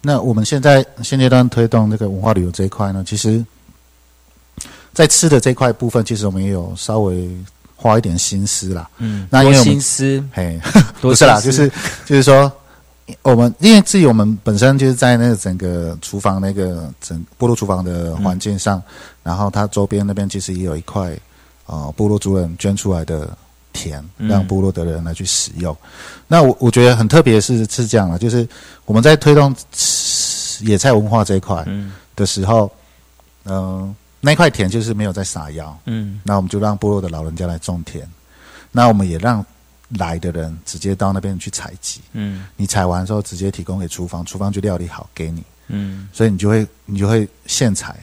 [0.00, 3.44] 那我们现在现阶段推动这个文化旅游这一块呢，其实，
[4.92, 7.28] 在吃的这块部分，其实我们也有稍微
[7.74, 10.60] 花一点心思啦，嗯，那因为心思，嘿，
[11.00, 11.68] 不是啦，就是
[12.04, 12.50] 就是说。
[13.20, 18.82] 我们因为自己我们本身就是在那个整个厨房那个整部落厨房的环境上，
[19.22, 21.14] 然后它周边那边其实也有一块
[21.66, 23.36] 啊部落族人捐出来的
[23.74, 25.76] 田，让部落的人来去使用。
[26.26, 28.48] 那我我觉得很特别是是这样的，就是
[28.86, 29.54] 我们在推动
[30.60, 31.62] 野菜文化这一块
[32.16, 32.72] 的时候，
[33.44, 38.08] 嗯，那块田就是没有在撒药，嗯，那我们就让部落的老人家来种田，
[38.72, 39.44] 那我们也让。
[39.98, 47.96] 来的人直接到那边去采集，嗯，你采完之后直接提供给厨房，厨房就料理好给你，嗯，所以你就会你就会现采，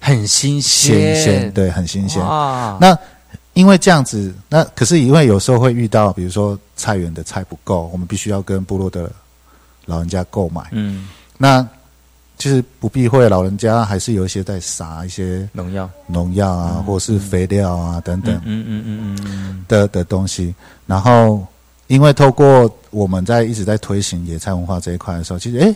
[0.00, 2.20] 很新鲜，鲜对，很新鲜。
[2.80, 2.96] 那
[3.54, 9.10] 因为这样子，那可是因为有时候会遇到，比如说菜园的菜不够，我们必须要跟部落的
[9.84, 10.62] 老人家购买。
[10.72, 11.66] 嗯，那
[12.38, 20.54] 其实不避讳，老人家还是有一些在撒一些农药，农药啊，或者是肥料啊等等嗯嗯嗯嗯嗯的的东西。
[20.86, 21.46] 然后，
[21.86, 25.74] 因为透过我们在一直在推行野菜文化这一块的时候，其实诶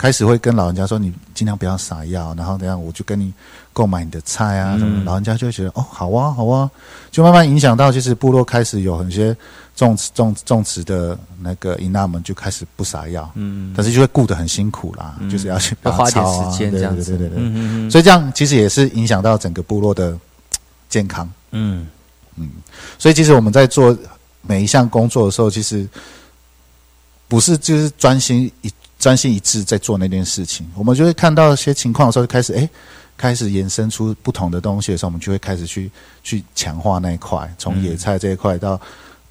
[0.00, 3.30] 开始会跟老人家说，你尽量不要撒药，然后等下我就跟你
[3.70, 5.02] 购买你的菜啊什么。
[5.02, 6.70] 嗯老人家就会觉得哦，好啊，好啊，
[7.10, 9.36] 就慢慢影响到，就是部落开始有很些
[9.76, 15.28] 种植种种植的那个伊纳们就开始不撒药，嗯但是就会顾得很辛苦啦，嗯。
[15.28, 17.44] 就是要去拔草啊时间这样子，对对对对对。
[17.44, 20.18] 嗯嗯嗯所以这样其实也是影响到整个部落的
[20.88, 21.30] 健康。
[21.50, 21.86] 嗯。
[22.36, 22.48] 嗯。
[22.98, 23.94] 所以其实我们在做
[24.40, 25.86] 每一项工作的时候，其实
[27.28, 32.68] 不是就是专心一专心一致在做那件事情，我们就会看到一些情况的时候，就开始哎，
[33.16, 35.90] 开始延伸出不同的东西的时候，我们就会开始去
[36.22, 38.80] 去强化那一块，从野菜这一块到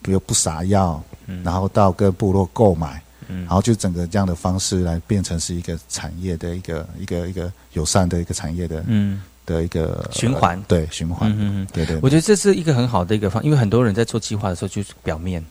[0.02, 1.02] 比如不撒药，
[1.44, 3.02] 然后到跟部落购买。
[3.28, 3.42] 嗯。
[3.42, 9.22] 然后就整个这样的方式来变成是一个产业的一个一个一个友善的一个产业的嗯。
[9.46, 10.58] 的一个循环。
[10.58, 15.44] 呃对循环，嗯嗯嗯，对对，我觉得这是一个很好的一个方，因为很多人在做计划的时候就是表面，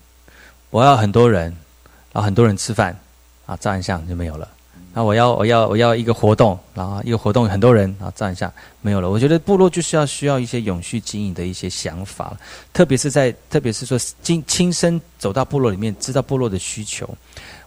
[0.71, 1.45] 我要很多人，
[2.13, 2.97] 然后很多人吃饭
[3.49, 4.47] 啊，站一下就没有了。
[4.93, 9.09] 那我要我要我要一个活动，然后一个活动很多人，啊，站一下没有了。
[9.09, 12.37] 我觉得部落就是要需要一些永续经营的一些想法，
[12.75, 17.09] 特别是在特别是说亲亲身走到部落里面，知道部落的需求，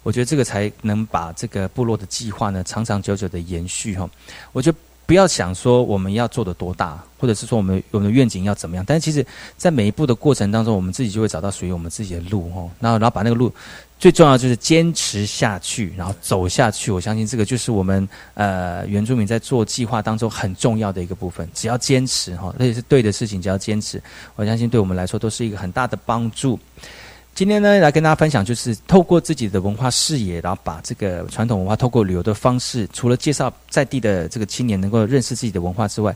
[0.03, 4.09] 我觉得这个才能把这个部落的计划呢长长久久的延续哈。
[4.51, 4.77] 我觉得
[5.11, 9.25] 不要想说我们要做的多大，或者是说我们我们的愿景要怎么样，但是其实，
[9.57, 12.71] 在每一步的过程当中，我们自己就会找到属于我们自己的路哦。
[12.79, 13.53] 然后，然后把那个路
[13.99, 16.93] 最重要就是坚持下去，然后走下去。
[16.93, 21.45] 我相信这个就是我们呃原住民在做计划当中很重要的一个部分。
[21.53, 24.01] 只要坚持哈，而且是对的事情，只要坚持，
[24.37, 26.57] 我相信对我们来说都是一个很大的帮助。
[27.33, 36.15] 今天呢，来跟大家分享，就是透过自己的文化视野，然后把这个传统文化透过旅游的方式，除了介绍在地的这个青年能够认识自己的文化之外，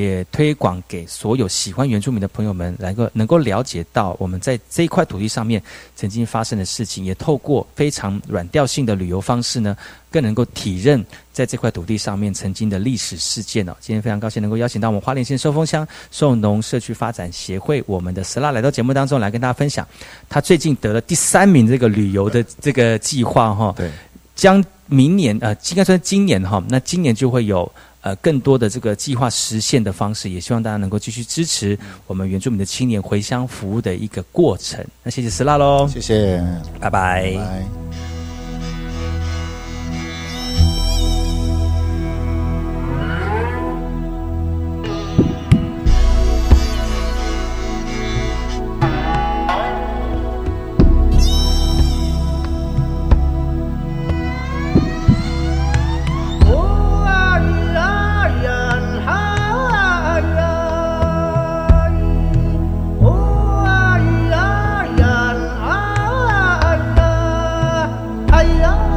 [0.00, 5.62] 也推广给所有喜欢原住民的朋友们，能够能够了解到我们在这一块土地上面
[5.94, 9.76] 曾经发生的事情，也透过非常软调性的旅游方式呢，
[10.10, 13.76] 更能够体认在这块土地上面曾经的历史事件哦。
[13.80, 19.86] 今天非常高兴能够邀请到我们花莲县寿丰乡寿农社区发展协会我们的 s 拉来到节目当中来跟大家分享，
[20.28, 23.90] 他最近得了第三名这个旅游的这个计划哈、对，
[24.34, 27.70] 将明年呃，应该说今年哈，那今年就会有
[28.00, 34.84] 呃更多的这个计划实现的方式，也希望大家能够继续支持我们原住民的青年回乡服务的一个过程。
[35.02, 36.42] 那谢谢石蜡喽，谢谢，
[36.80, 37.32] 拜拜。
[37.36, 38.09] 拜。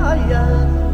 [0.04, 0.93] Messiah.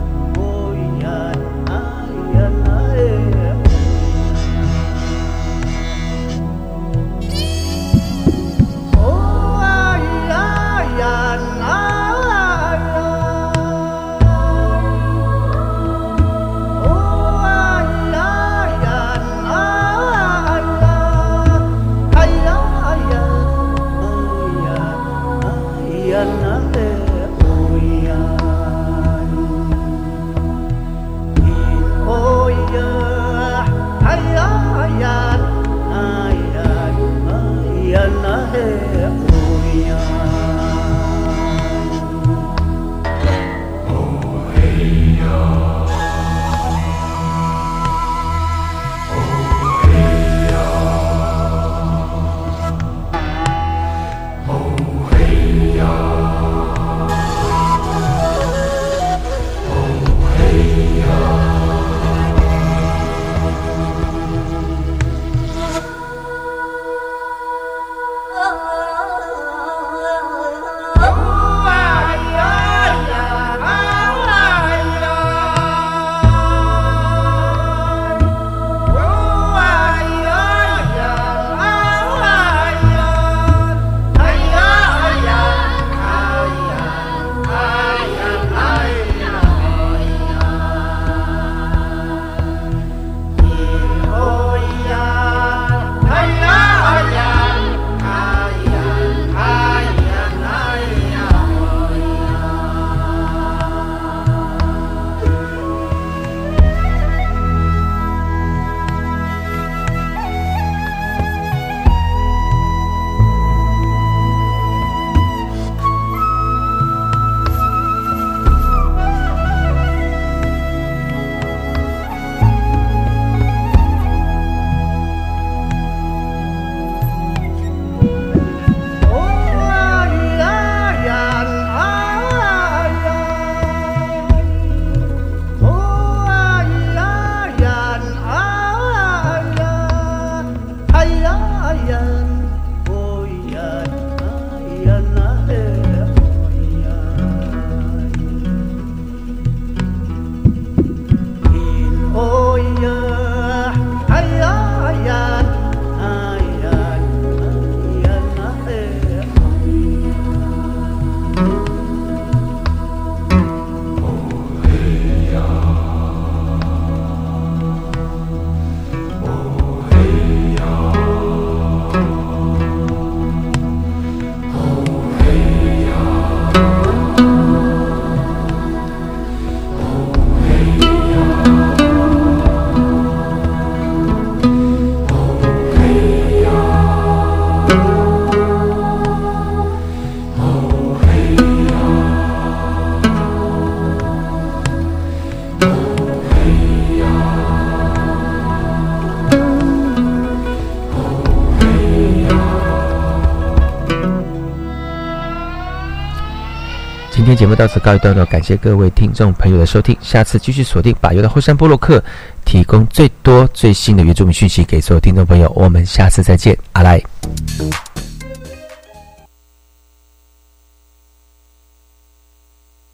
[207.39, 212.03] 节目到此告一段落，感谢各位听众朋友的收听，下次继续锁定把油的后山波洛克，
[212.43, 217.01] 提供最多最新的原住民讯息给所有听众朋友，我们下次再见，阿来。